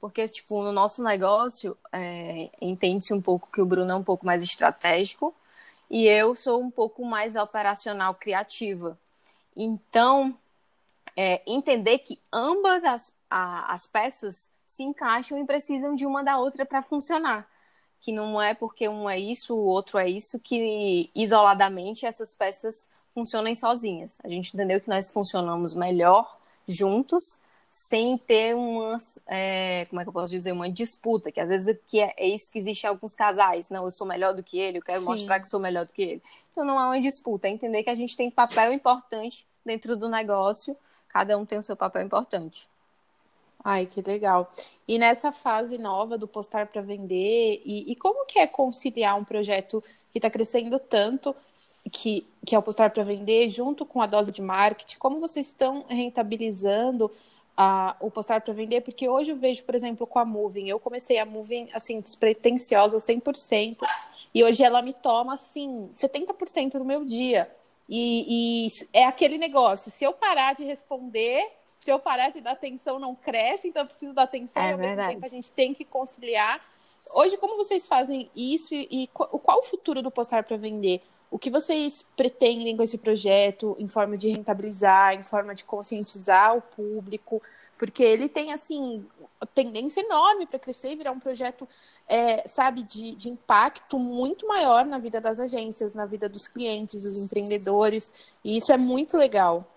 [0.00, 4.26] Porque, tipo, no nosso negócio, é, entende-se um pouco que o Bruno é um pouco
[4.26, 5.34] mais estratégico
[5.88, 8.98] e eu sou um pouco mais operacional criativa.
[9.56, 10.36] Então,
[11.16, 16.36] é, entender que ambas as, a, as peças se encaixam e precisam de uma da
[16.36, 17.48] outra para funcionar
[18.04, 22.86] que não é porque um é isso, o outro é isso, que isoladamente essas peças
[23.14, 24.18] funcionem sozinhas.
[24.22, 26.36] A gente entendeu que nós funcionamos melhor
[26.68, 27.40] juntos,
[27.70, 31.78] sem ter uma, é, como é que eu posso dizer, uma disputa, que às vezes
[31.88, 34.58] que é, é, isso que existe em alguns casais, não, eu sou melhor do que
[34.58, 35.06] ele, eu quero Sim.
[35.06, 36.22] mostrar que sou melhor do que ele.
[36.52, 40.10] Então não é uma disputa, é entender que a gente tem papel importante dentro do
[40.10, 40.76] negócio,
[41.08, 42.68] cada um tem o seu papel importante.
[43.64, 44.50] Ai, que legal.
[44.86, 49.24] E nessa fase nova do postar para vender, e, e, como que é conciliar um
[49.24, 51.34] projeto que está crescendo tanto,
[51.90, 54.98] que, que é o postar para vender, junto com a dose de marketing?
[54.98, 57.10] Como vocês estão rentabilizando
[57.56, 58.82] a, o postar para vender?
[58.82, 62.98] Porque hoje eu vejo, por exemplo, com a Moving, eu comecei a Moving, assim, despretensiosa,
[62.98, 63.78] 100%,
[64.34, 67.50] e hoje ela me toma, assim, 70% do meu dia.
[67.88, 71.50] E, e é aquele negócio, se eu parar de responder
[71.84, 74.72] se eu parar de dar atenção, não cresce, então eu preciso dar atenção é e
[74.72, 74.96] ao verdade.
[74.96, 76.58] mesmo tempo a gente tem que conciliar.
[77.14, 81.02] Hoje, como vocês fazem isso e, e qual o futuro do postar para vender?
[81.30, 86.56] O que vocês pretendem com esse projeto em forma de rentabilizar, em forma de conscientizar
[86.56, 87.42] o público?
[87.76, 89.04] Porque ele tem, assim,
[89.54, 91.68] tendência enorme para crescer e virar um projeto,
[92.08, 97.02] é, sabe, de, de impacto muito maior na vida das agências, na vida dos clientes,
[97.02, 98.10] dos empreendedores.
[98.42, 99.68] E isso é muito legal.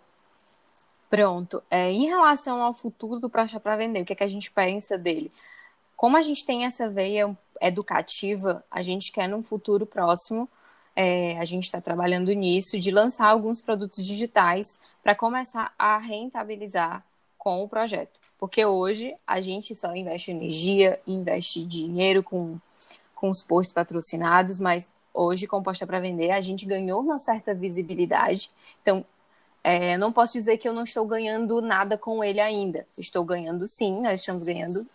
[1.09, 1.63] Pronto.
[1.69, 4.51] É, em relação ao futuro do Procha para Vender, o que, é que a gente
[4.51, 5.31] pensa dele?
[5.95, 7.25] Como a gente tem essa veia
[7.61, 10.47] educativa, a gente quer num futuro próximo,
[10.95, 17.03] é, a gente está trabalhando nisso, de lançar alguns produtos digitais para começar a rentabilizar
[17.37, 18.19] com o projeto.
[18.37, 22.59] Porque hoje a gente só investe energia, investe dinheiro com,
[23.15, 27.53] com os posts patrocinados, mas hoje, com Posta para Vender, a gente ganhou uma certa
[27.53, 28.51] visibilidade.
[28.81, 29.05] Então,
[29.67, 32.87] é, não posso dizer que eu não estou ganhando nada com ele ainda.
[32.97, 34.87] Estou ganhando sim, nós estamos ganhando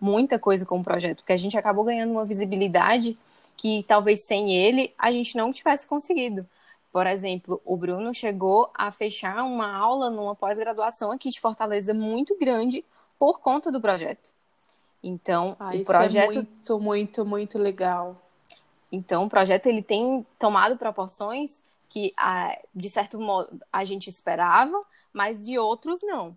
[0.00, 3.18] muita coisa com o projeto, porque a gente acabou ganhando uma visibilidade
[3.56, 6.46] que talvez sem ele a gente não tivesse conseguido.
[6.92, 12.38] Por exemplo, o Bruno chegou a fechar uma aula numa pós-graduação aqui de Fortaleza muito
[12.38, 12.84] grande
[13.18, 14.30] por conta do projeto.
[15.02, 18.16] Então, ah, o projeto é muito, muito, muito legal.
[18.92, 22.14] Então, o projeto ele tem tomado proporções que,
[22.74, 26.36] de certo modo, a gente esperava, mas de outros não.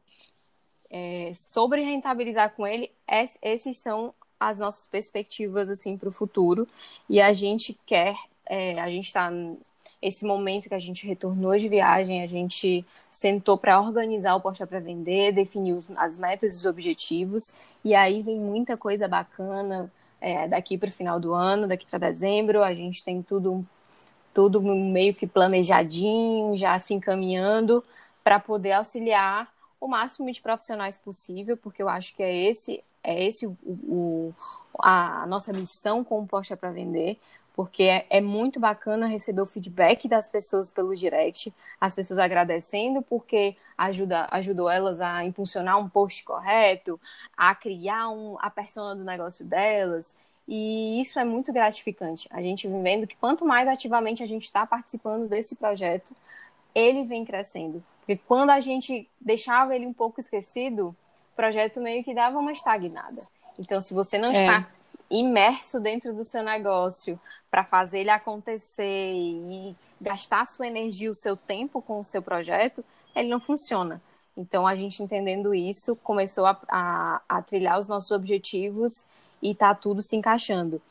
[0.89, 2.91] É, sobre rentabilizar com ele,
[3.41, 6.67] esses são as nossas perspectivas assim para o futuro.
[7.09, 9.31] E a gente quer, é, a gente está
[10.01, 14.67] esse momento que a gente retornou de viagem, a gente sentou para organizar o posta
[14.67, 17.53] para vender, definiu as metas e os objetivos,
[17.85, 19.89] e aí vem muita coisa bacana
[20.19, 23.65] é, daqui para o final do ano, daqui para dezembro, a gente tem tudo
[24.33, 27.83] tudo meio que planejadinho, já se encaminhando
[28.23, 33.23] para poder auxiliar o máximo de profissionais possível, porque eu acho que é esse é
[33.23, 34.33] esse o, o
[34.79, 37.19] a nossa missão com o Posta para Vender,
[37.53, 43.01] porque é, é, muito bacana receber o feedback das pessoas pelo direct, as pessoas agradecendo
[43.01, 46.99] porque ajuda, ajudou elas a impulsionar um post correto,
[47.37, 50.17] a criar um, a persona do negócio delas.
[50.47, 52.27] E isso é muito gratificante.
[52.31, 56.13] A gente vem vendo que quanto mais ativamente a gente está participando desse projeto,
[56.75, 57.83] ele vem crescendo.
[57.99, 62.51] Porque quando a gente deixava ele um pouco esquecido, o projeto meio que dava uma
[62.51, 63.21] estagnada.
[63.57, 64.31] Então, se você não é.
[64.31, 64.69] está
[65.09, 71.37] imerso dentro do seu negócio para fazer ele acontecer e gastar sua energia, o seu
[71.37, 72.83] tempo com o seu projeto,
[73.15, 74.01] ele não funciona.
[74.35, 79.07] Então, a gente entendendo isso, começou a, a, a trilhar os nossos objetivos
[79.43, 80.81] e está tudo se encaixando.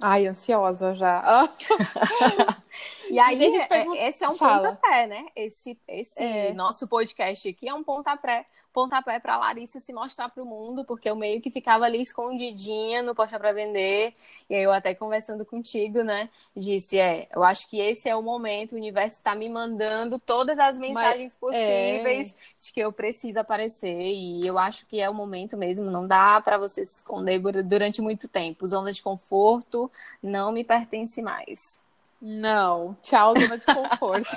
[0.00, 1.48] Ai, ansiosa já.
[3.10, 4.76] e aí, é, esse é um Fala.
[4.76, 5.26] pontapé, né?
[5.34, 6.52] Esse, esse é.
[6.52, 11.08] nosso podcast aqui é um pontapé pontapé para Larissa se mostrar para o mundo, porque
[11.08, 14.14] eu meio que ficava ali escondidinha no Poxa para Vender.
[14.48, 16.28] E aí eu até conversando contigo, né?
[16.56, 20.58] Disse: é, eu acho que esse é o momento, o universo está me mandando todas
[20.58, 22.64] as mensagens Mas, possíveis é...
[22.64, 24.00] de que eu preciso aparecer.
[24.00, 28.00] E eu acho que é o momento mesmo, não dá para você se esconder durante
[28.00, 28.66] muito tempo.
[28.66, 29.90] Zona de conforto
[30.22, 31.80] não me pertence mais.
[32.20, 34.36] Não, tchau, zona de conforto.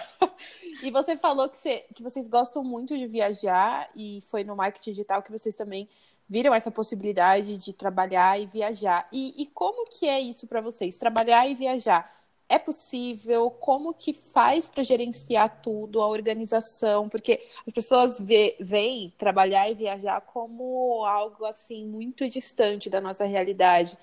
[0.81, 4.91] e você falou que, você, que vocês gostam muito de viajar e foi no marketing
[4.91, 5.89] digital que vocês também
[6.29, 9.07] viram essa possibilidade de trabalhar e viajar.
[9.11, 10.97] E, e como que é isso para vocês?
[10.97, 12.09] Trabalhar e viajar
[12.47, 13.49] é possível?
[13.49, 17.09] Como que faz para gerenciar tudo, a organização?
[17.09, 18.19] Porque as pessoas
[18.59, 23.97] veem trabalhar e viajar como algo assim muito distante da nossa realidade.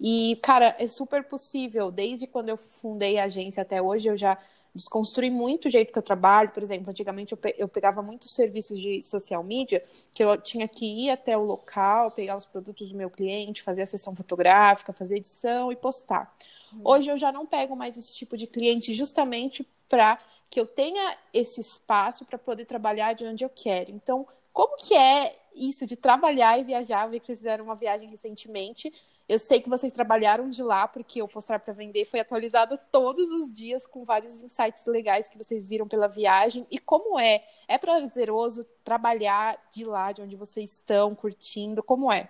[0.00, 1.90] E, cara, é super possível.
[1.90, 4.38] Desde quando eu fundei a agência até hoje, eu já
[4.74, 6.50] desconstruí muito o jeito que eu trabalho.
[6.50, 10.66] Por exemplo, antigamente eu, pe eu pegava muitos serviços de social media, que eu tinha
[10.66, 14.92] que ir até o local, pegar os produtos do meu cliente, fazer a sessão fotográfica,
[14.92, 16.34] fazer edição e postar.
[16.72, 16.80] Uhum.
[16.84, 20.18] Hoje eu já não pego mais esse tipo de cliente justamente para
[20.50, 23.90] que eu tenha esse espaço para poder trabalhar de onde eu quero.
[23.90, 27.04] Então, como que é isso de trabalhar e viajar?
[27.04, 28.92] Eu vi que vocês fizeram uma viagem recentemente.
[29.26, 33.30] Eu sei que vocês trabalharam de lá, porque o Postar para Vender foi atualizado todos
[33.30, 36.66] os dias com vários insights legais que vocês viram pela viagem.
[36.70, 37.42] E como é?
[37.66, 41.82] É prazeroso trabalhar de lá, de onde vocês estão, curtindo?
[41.82, 42.28] Como é?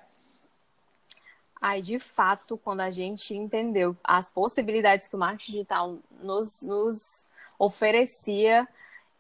[1.61, 7.27] Ai, de fato, quando a gente entendeu as possibilidades que o marketing digital nos, nos
[7.59, 8.69] oferecia,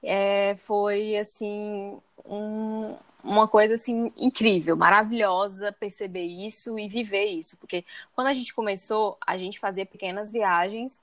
[0.04, 7.84] é, foi assim um, uma coisa assim incrível, maravilhosa perceber isso e viver isso, porque
[8.14, 11.02] quando a gente começou, a gente fazia pequenas viagens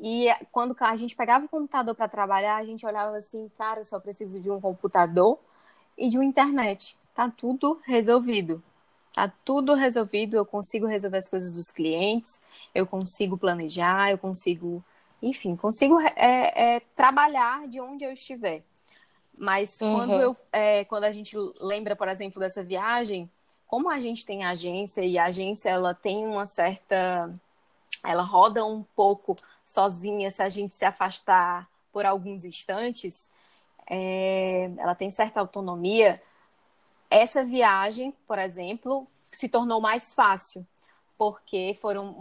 [0.00, 3.84] e quando a gente pegava o computador para trabalhar, a gente olhava assim, cara, eu
[3.84, 5.38] só preciso de um computador
[5.96, 6.96] e de uma internet.
[7.14, 8.62] Tá tudo resolvido.
[9.12, 12.40] Tá tudo resolvido, eu consigo resolver as coisas dos clientes,
[12.72, 14.84] eu consigo planejar, eu consigo,
[15.22, 18.62] enfim, consigo é, é, trabalhar de onde eu estiver.
[19.36, 19.94] Mas uhum.
[19.94, 23.30] quando, eu, é, quando a gente lembra, por exemplo, dessa viagem,
[23.66, 27.32] como a gente tem agência e a agência ela tem uma certa.
[28.04, 33.30] Ela roda um pouco sozinha se a gente se afastar por alguns instantes,
[33.88, 36.22] é, ela tem certa autonomia.
[37.10, 40.66] Essa viagem, por exemplo, se tornou mais fácil,
[41.16, 42.14] porque foram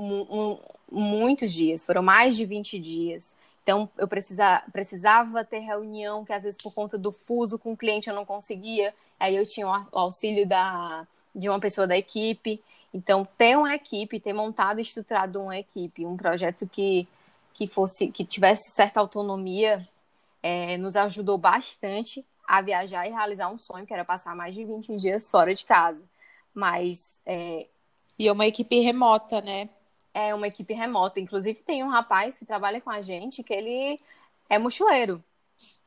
[0.91, 3.35] muitos dias, foram mais de 20 dias.
[3.63, 7.77] Então, eu precisa, precisava ter reunião, que às vezes por conta do fuso com o
[7.77, 8.93] cliente eu não conseguia.
[9.19, 12.61] Aí eu tinha o auxílio da, de uma pessoa da equipe.
[12.93, 17.07] Então, ter uma equipe, ter montado e estruturado uma equipe, um projeto que,
[17.53, 19.85] que fosse, que tivesse certa autonomia,
[20.41, 24.63] é, nos ajudou bastante a viajar e realizar um sonho, que era passar mais de
[24.63, 26.03] 20 dias fora de casa.
[26.53, 27.19] Mas.
[27.25, 27.67] É...
[28.17, 29.69] E é uma equipe remota, né?
[30.17, 31.19] É uma equipe remota.
[31.19, 33.99] Inclusive, tem um rapaz que trabalha com a gente que ele
[34.49, 35.23] é mochileiro.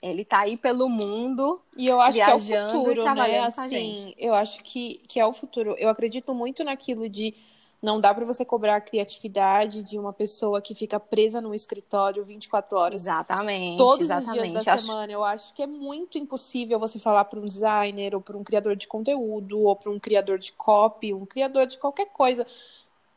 [0.00, 1.60] Ele tá aí pelo mundo.
[1.76, 3.40] E eu acho que é o futuro, né?
[3.40, 5.74] Assim, eu acho que, que é o futuro.
[5.78, 7.34] Eu acredito muito naquilo de
[7.82, 12.24] não dá para você cobrar a criatividade de uma pessoa que fica presa no escritório
[12.24, 13.02] 24 horas.
[13.02, 13.78] Exatamente.
[13.78, 14.38] Todos exatamente.
[14.38, 14.84] os dias da acho...
[14.84, 15.12] semana.
[15.12, 18.76] Eu acho que é muito impossível você falar para um designer, ou para um criador
[18.76, 22.46] de conteúdo, ou para um criador de copy, um criador de qualquer coisa.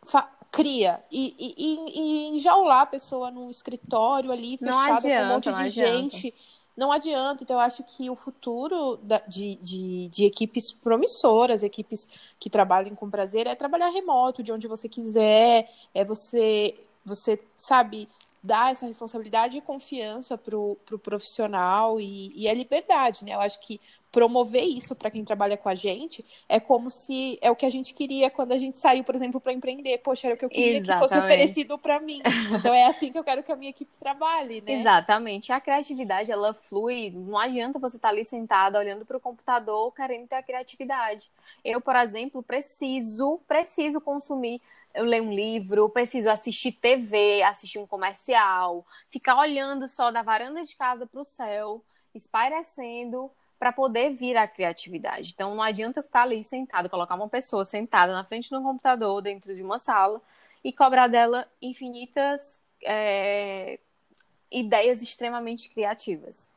[0.05, 1.03] Fa cria.
[1.11, 5.69] E, e, e, enjaular a pessoa num escritório ali, fechado adianta, com um monte de
[5.69, 6.33] gente
[6.75, 7.43] não adianta.
[7.43, 12.95] Então, eu acho que o futuro da, de, de, de, equipes promissoras, equipes que trabalhem
[12.95, 18.09] com prazer, é trabalhar remoto, de onde você quiser, é você, você sabe,
[18.41, 23.33] dar essa responsabilidade e confiança para o pro profissional e, e a liberdade, né?
[23.33, 23.79] Eu acho que
[24.13, 27.69] promover isso para quem trabalha com a gente é como se é o que a
[27.69, 29.97] gente queria quando a gente saiu, por exemplo, para empreender.
[29.97, 31.09] Poxa, era o que eu queria Exatamente.
[31.09, 32.21] que fosse oferecido para mim.
[32.53, 34.73] Então é assim que eu quero que a minha equipe trabalhe, né?
[34.73, 35.51] Exatamente.
[35.51, 37.09] A criatividade ela flui.
[37.09, 41.31] Não adianta você estar tá ali sentado olhando para o computador querendo ter a criatividade.
[41.65, 44.61] Eu, por exemplo, preciso, preciso consumir
[44.93, 50.63] eu ler um livro, preciso assistir TV, assistir um comercial, ficar olhando só da varanda
[50.63, 53.31] de casa para o céu, espairecendo
[53.63, 55.31] para poder vir a criatividade.
[55.33, 59.55] Então não adianta ficar ali sentado, colocar uma pessoa sentada na frente do computador dentro
[59.55, 60.21] de uma sala
[60.61, 63.79] e cobrar dela infinitas é,
[64.51, 66.49] ideias extremamente criativas.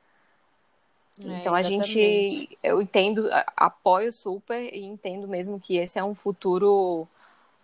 [1.24, 6.12] É, então a gente, eu entendo, apoio super e entendo mesmo que esse é um
[6.12, 7.06] futuro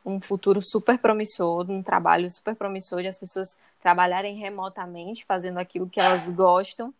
[0.06, 5.90] um futuro super promissor, um trabalho super promissor de as pessoas trabalharem remotamente, fazendo aquilo
[5.90, 6.94] que elas gostam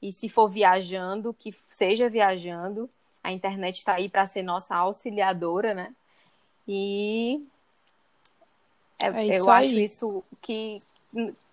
[0.00, 2.88] e se for viajando, que seja viajando.
[3.22, 5.94] A internet está aí para ser nossa auxiliadora, né?
[6.68, 7.44] E
[8.98, 10.80] é, é eu acho isso que,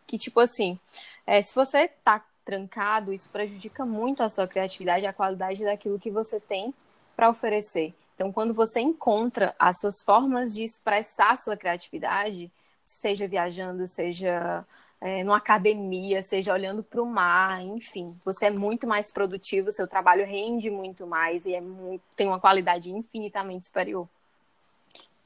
[0.06, 0.80] que tipo assim,
[1.26, 6.12] é, se você está trancado, isso prejudica muito a sua criatividade, a qualidade daquilo que
[6.12, 6.74] você tem
[7.16, 7.94] para oferecer.
[8.16, 12.52] Então, quando você encontra as suas formas de expressar a sua criatividade,
[12.82, 14.66] seja viajando, seja
[15.04, 19.86] é, numa academia, seja olhando para o mar, enfim, você é muito mais produtivo, seu
[19.86, 24.08] trabalho rende muito mais e é muito, tem uma qualidade infinitamente superior.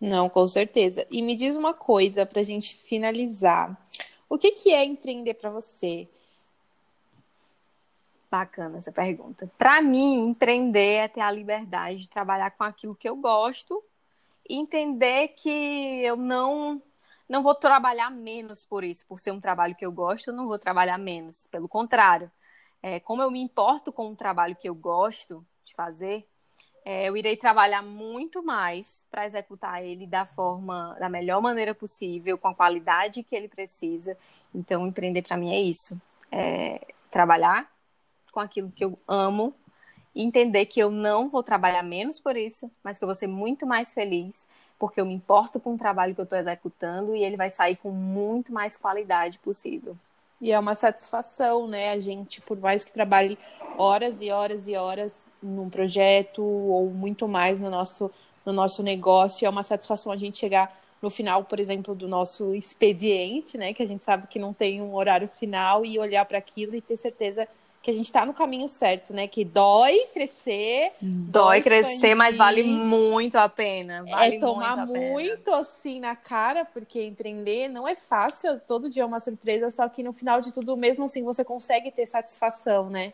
[0.01, 1.05] Não, com certeza.
[1.11, 3.77] E me diz uma coisa para a gente finalizar.
[4.27, 6.07] O que, que é empreender para você?
[8.31, 9.47] Bacana essa pergunta.
[9.59, 13.83] Para mim, empreender é ter a liberdade de trabalhar com aquilo que eu gosto
[14.49, 16.81] e entender que eu não
[17.27, 20.47] não vou trabalhar menos por isso, por ser um trabalho que eu gosto, eu não
[20.47, 21.45] vou trabalhar menos.
[21.51, 22.31] Pelo contrário,
[22.81, 26.25] é, como eu me importo com o trabalho que eu gosto de fazer,
[26.85, 32.37] é, eu irei trabalhar muito mais para executar ele da forma, da melhor maneira possível,
[32.37, 34.17] com a qualidade que ele precisa.
[34.55, 35.99] Então, empreender para mim é isso:
[36.31, 36.79] é
[37.11, 37.69] trabalhar
[38.31, 39.53] com aquilo que eu amo,
[40.15, 43.67] entender que eu não vou trabalhar menos por isso, mas que eu vou ser muito
[43.67, 44.47] mais feliz
[44.79, 47.75] porque eu me importo com o trabalho que eu estou executando e ele vai sair
[47.77, 49.95] com muito mais qualidade possível.
[50.39, 51.91] E é uma satisfação, né?
[51.91, 53.37] A gente, por mais que trabalhe
[53.77, 58.11] horas e horas e horas num projeto ou muito mais no nosso,
[58.45, 62.53] no nosso negócio, é uma satisfação a gente chegar no final, por exemplo, do nosso
[62.53, 63.73] expediente, né?
[63.73, 66.81] Que a gente sabe que não tem um horário final e olhar para aquilo e
[66.81, 67.47] ter certeza
[67.87, 69.29] que a gente está no caminho certo, né?
[69.29, 70.91] Que dói crescer.
[71.01, 72.17] Dói crescer, expandir.
[72.17, 74.03] mas vale muito a pena.
[74.05, 78.89] É vale é tomar muito, muito, assim na cara, porque empreender não é fácil, todo
[78.89, 82.05] dia é uma surpresa, só que no final de tudo, mesmo assim, você consegue ter
[82.05, 83.13] satisfação, né?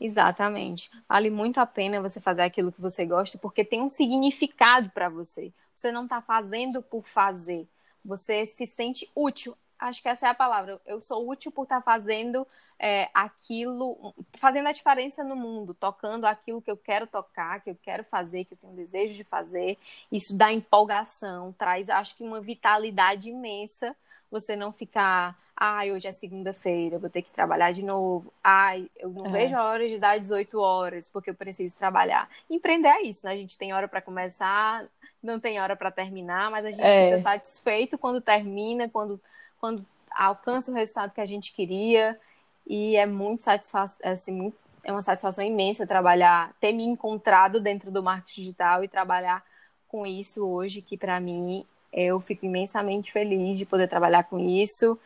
[0.00, 0.88] Exatamente.
[1.08, 5.08] Vale muito a pena você fazer aquilo que você gosta, porque tem um significado para
[5.08, 5.52] você.
[5.74, 7.66] Você não está fazendo por fazer.
[8.04, 9.56] Você se sente útil.
[9.82, 10.80] Acho que essa é a palavra.
[10.86, 12.46] Eu sou útil por estar tá fazendo
[12.78, 17.76] é, aquilo, fazendo a diferença no mundo, tocando aquilo que eu quero tocar, que eu
[17.82, 19.76] quero fazer, que eu tenho desejo de fazer.
[20.10, 23.94] Isso dá empolgação, traz, acho que, uma vitalidade imensa.
[24.30, 28.32] Você não ficar, ai, hoje é segunda-feira, vou ter que trabalhar de novo.
[28.42, 29.30] Ai, eu não é.
[29.30, 32.28] vejo a hora de dar 18 horas, porque eu preciso trabalhar.
[32.48, 33.32] Empreender é isso, né?
[33.32, 34.86] A gente tem hora para começar,
[35.20, 37.10] não tem hora para terminar, mas a gente é.
[37.10, 39.20] fica satisfeito quando termina, quando,
[39.62, 42.18] quando alcança o resultado que a gente queria
[42.66, 48.02] e é muito satisfação, assim, é uma satisfação imensa trabalhar, ter me encontrado dentro do
[48.02, 49.44] marketing digital e trabalhar
[49.86, 54.98] com isso hoje, que para mim eu fico imensamente feliz de poder trabalhar com isso.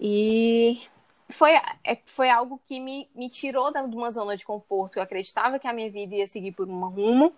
[0.00, 0.82] E
[1.28, 1.52] foi,
[1.84, 4.96] é, foi algo que me, me tirou de uma zona de conforto.
[4.96, 7.32] Eu acreditava que a minha vida ia seguir por um rumo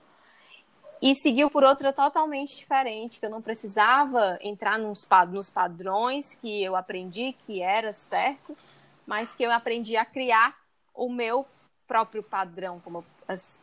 [1.04, 6.62] e seguiu por outra totalmente diferente, que eu não precisava entrar nos, nos padrões que
[6.62, 8.56] eu aprendi que era certo
[9.06, 10.54] mas que eu aprendi a criar
[10.94, 11.46] o meu
[11.86, 13.04] próprio padrão, como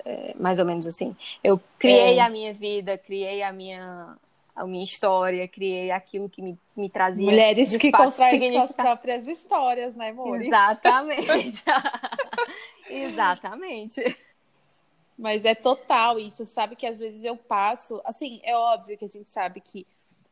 [0.06, 1.16] é, mais ou menos assim.
[1.44, 2.22] Eu criei é.
[2.22, 4.16] a minha vida, criei a minha
[4.54, 7.24] a minha história, criei aquilo que me, me trazia.
[7.24, 8.68] Mulheres que constroem significa...
[8.68, 10.36] suas próprias histórias, né, amor?
[10.36, 11.64] Exatamente.
[12.90, 14.18] Exatamente.
[15.22, 16.48] Mas é total isso.
[16.48, 18.02] Sabe que às vezes eu passo.
[18.04, 19.86] Assim, é óbvio que a gente sabe que,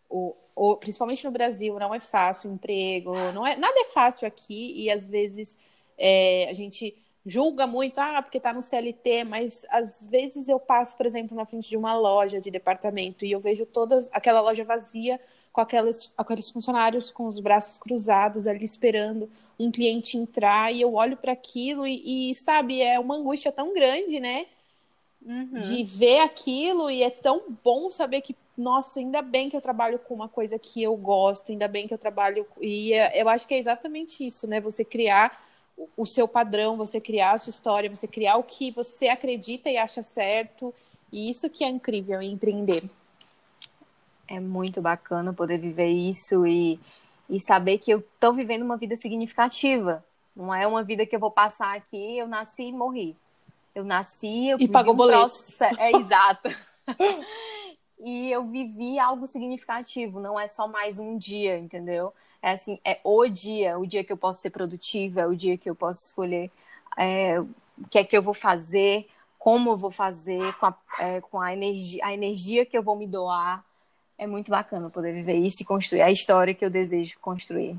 [0.10, 4.74] o, o, principalmente no Brasil, não é fácil emprego, não é, nada é fácil aqui,
[4.76, 5.56] e às vezes
[5.96, 10.98] é, a gente julga muito, ah, porque tá no CLT, mas às vezes eu passo,
[10.98, 14.64] por exemplo, na frente de uma loja de departamento e eu vejo toda aquela loja
[14.64, 15.20] vazia
[15.54, 19.30] com aqueles, aqueles funcionários com os braços cruzados ali esperando
[19.60, 23.72] um cliente entrar e eu olho para aquilo e, e, sabe, é uma angústia tão
[23.74, 24.48] grande, né?
[25.26, 25.60] Uhum.
[25.60, 30.00] De ver aquilo e é tão bom saber que, nossa, ainda bem que eu trabalho
[30.00, 32.48] com uma coisa que eu gosto, ainda bem que eu trabalho.
[32.62, 34.62] E é, eu acho que é exatamente isso, né?
[34.62, 35.44] Você criar
[35.96, 39.78] o seu padrão, você criar a sua história, você criar o que você acredita e
[39.78, 40.74] acha certo.
[41.12, 42.84] E isso que é incrível em empreender.
[44.28, 46.80] É muito bacana poder viver isso e,
[47.30, 50.06] e saber que eu estou vivendo uma vida significativa.
[50.36, 53.16] Não é uma vida que eu vou passar aqui, eu nasci e morri.
[53.80, 55.34] Eu nasci, eu e pagou um boleto.
[55.78, 56.50] É exato.
[58.00, 62.14] e eu vivi algo significativo, não é só mais um dia, entendeu?
[62.42, 65.58] É assim, é o dia, o dia que eu posso ser produtiva, é o dia
[65.58, 66.52] que eu posso escolher
[66.98, 69.08] é, o que é que eu vou fazer,
[69.38, 72.98] como eu vou fazer, com, a, é, com a, energia, a energia que eu vou
[72.98, 73.64] me doar.
[74.18, 77.78] É muito bacana poder viver isso e construir a história que eu desejo construir.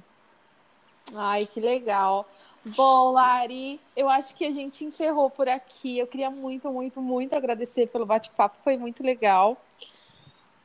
[1.15, 2.27] Ai, que legal.
[2.65, 5.99] Bom, Lari, eu acho que a gente encerrou por aqui.
[5.99, 9.57] Eu queria muito, muito, muito agradecer pelo bate-papo, foi muito legal.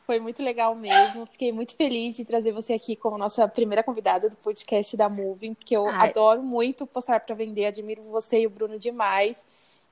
[0.06, 1.26] Foi muito legal mesmo.
[1.26, 5.56] Fiquei muito feliz de trazer você aqui como nossa primeira convidada do podcast da Moving,
[5.56, 6.10] porque eu Ai.
[6.10, 9.44] adoro muito postar para vender, admiro você e o Bruno demais.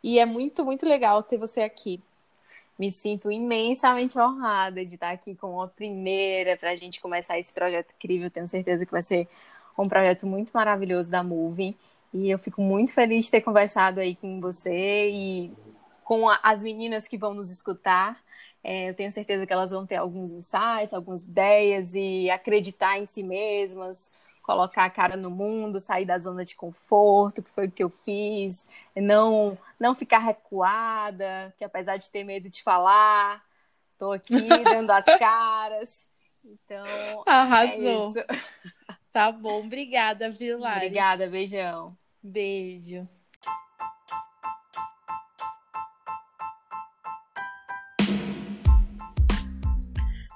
[0.04, 2.02] E é muito, muito legal ter você aqui.
[2.78, 7.54] Me sinto imensamente honrada de estar aqui com a primeira para a gente começar esse
[7.54, 8.30] projeto incrível.
[8.30, 9.28] Tenho certeza que vai ser
[9.78, 11.74] um projeto muito maravilhoso da Moving.
[12.14, 15.52] E eu fico muito feliz de ter conversado aí com você e
[16.04, 18.22] com as meninas que vão nos escutar.
[18.64, 23.06] É, eu tenho certeza que elas vão ter alguns insights, algumas ideias e acreditar em
[23.06, 24.12] si mesmas,
[24.44, 27.90] colocar a cara no mundo, sair da zona de conforto, que foi o que eu
[27.90, 33.44] fiz, não não ficar recuada, que apesar de ter medo de falar,
[33.98, 36.08] tô aqui dando as caras.
[36.46, 38.14] Então, Arrasou.
[38.18, 38.26] É
[39.12, 40.86] tá bom, obrigada, Vilari.
[40.86, 41.98] Obrigada, beijão.
[42.24, 43.06] Beijo.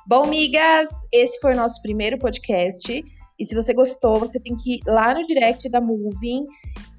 [0.06, 3.02] Bom, migas, esse foi o nosso primeiro podcast.
[3.40, 6.44] E se você gostou, você tem que ir lá no direct da Moving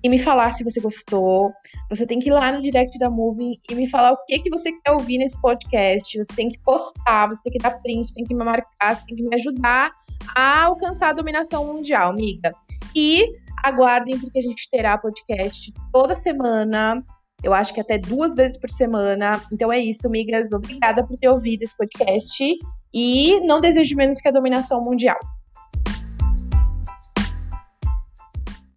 [0.02, 1.52] e me falar se você gostou.
[1.90, 4.48] Você tem que ir lá no direct da Moving e me falar o que, que
[4.48, 6.16] você quer ouvir nesse podcast.
[6.16, 9.16] Você tem que postar, você tem que dar print, tem que me marcar, você tem
[9.16, 9.90] que me ajudar
[10.34, 12.54] a alcançar a dominação mundial, amiga.
[12.94, 13.26] E
[13.64, 17.02] aguardem, porque a gente terá podcast toda semana.
[17.42, 19.40] Eu acho que até duas vezes por semana.
[19.52, 20.52] Então é isso, amigas.
[20.52, 22.44] Obrigada por ter ouvido esse podcast
[22.92, 25.18] e não desejo menos que a dominação mundial.